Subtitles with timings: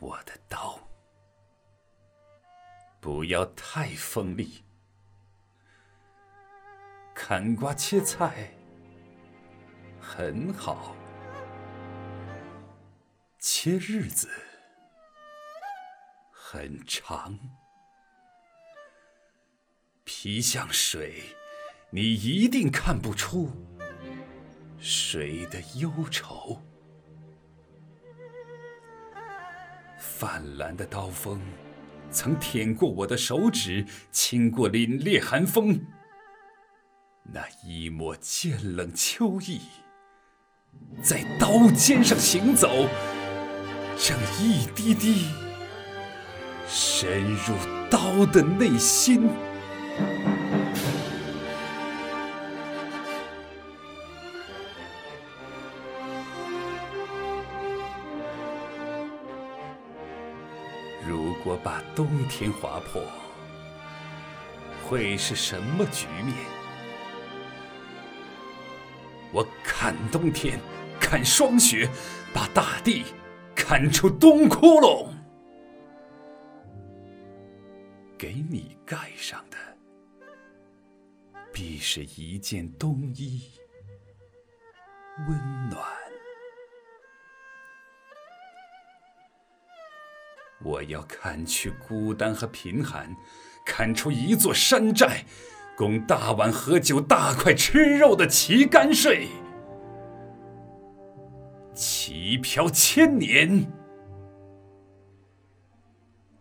[0.00, 0.78] 我的刀
[3.00, 4.64] 不要太锋利，
[7.14, 8.54] 砍瓜切菜
[10.00, 10.94] 很好，
[13.38, 14.28] 切日子
[16.30, 17.38] 很长。
[20.04, 21.36] 皮像水，
[21.90, 23.50] 你一定看不出
[24.78, 26.62] 水的忧愁。
[29.98, 31.40] 泛蓝的刀锋，
[32.10, 35.80] 曾舔过我的手指，亲过凛冽寒风。
[37.32, 39.60] 那一抹渐冷秋意，
[41.02, 42.88] 在刀尖上行走，
[43.98, 45.26] 正一滴滴
[46.66, 47.54] 深入
[47.90, 49.28] 刀的内心。
[61.06, 63.02] 如果把冬天划破，
[64.86, 66.34] 会是什么局面？
[69.32, 70.58] 我砍冬天，
[70.98, 71.88] 砍霜雪，
[72.32, 73.04] 把大地
[73.54, 75.08] 砍出冬窟窿，
[78.16, 79.56] 给你盖上的，
[81.52, 83.42] 必是一件冬衣，
[85.28, 86.07] 温暖。
[90.60, 93.14] 我要砍去孤单和贫寒，
[93.64, 95.24] 砍出一座山寨，
[95.76, 99.28] 供大碗喝酒、大块吃肉的旗杆睡。
[101.74, 103.70] 旗飘千年，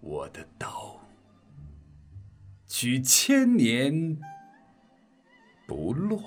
[0.00, 0.98] 我的刀
[2.66, 4.18] 举千年
[5.66, 6.22] 不落。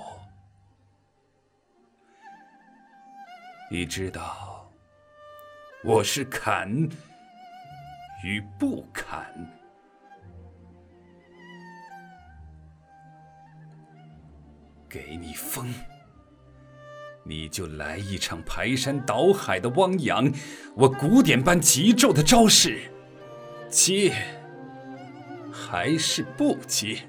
[3.72, 4.72] 你知道，
[5.84, 6.88] 我是砍。
[8.22, 9.26] 与不砍，
[14.90, 15.74] 给你风，
[17.24, 20.30] 你就来一场排山倒海的汪洋。
[20.76, 22.92] 我古典般急骤的招式，
[23.70, 24.14] 接
[25.50, 27.08] 还是不接？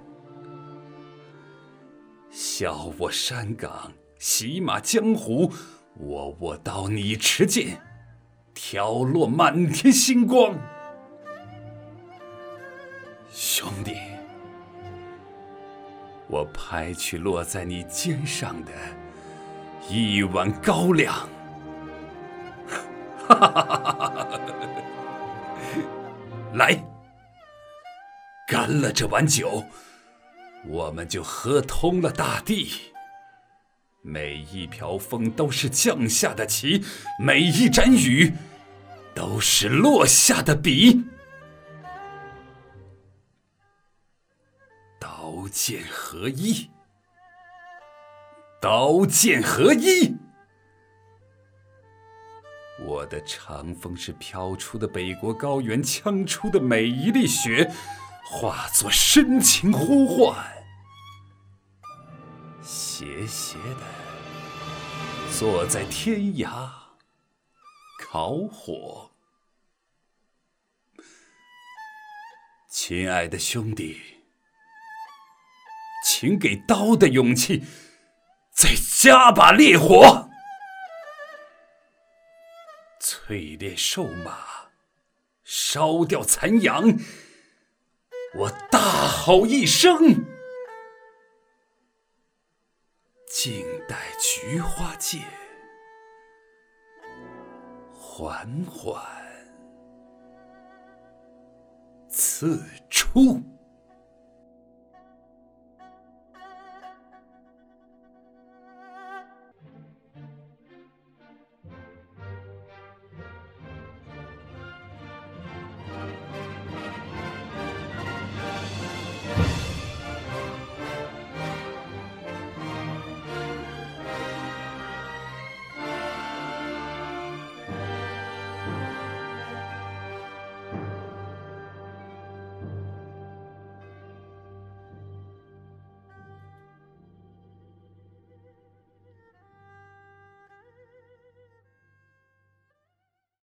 [2.31, 5.53] 笑我山岗，洗马江湖，
[5.97, 7.83] 我握刀，你持剑，
[8.55, 10.57] 挑落满天星光。
[13.33, 13.97] 兄弟，
[16.27, 18.73] 我拍去落在你肩上的
[19.89, 21.29] 一碗高粱，
[26.55, 26.77] 来，
[28.49, 29.65] 干了这碗酒，
[30.67, 32.73] 我们就喝通了大地。
[34.03, 36.85] 每一瓢风都是降下的旗，
[37.23, 38.33] 每一盏雨
[39.15, 41.05] 都是落下的笔。
[45.51, 46.71] 剑合一，
[48.61, 50.17] 刀剑合一。
[52.87, 57.71] 我的长风是飘出的北国高原，枪出的每一粒雪，
[58.25, 60.65] 化作深情呼唤，
[62.63, 63.83] 斜斜的
[65.37, 66.71] 坐在天涯
[67.99, 69.11] 烤火。
[72.71, 74.20] 亲爱的兄弟。
[76.05, 77.65] 请给刀的勇气，
[78.53, 80.31] 再加把烈火，
[83.01, 84.71] 淬炼瘦马，
[85.45, 86.99] 烧掉残阳。
[88.35, 90.25] 我大吼一声，
[93.27, 95.23] 静待菊花剑
[97.93, 99.03] 缓缓
[102.09, 103.60] 刺出。